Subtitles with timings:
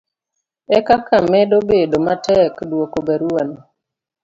[0.77, 3.59] ekaka medo bedo matek dwoko barua no